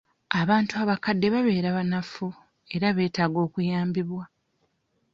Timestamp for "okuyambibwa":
3.47-4.23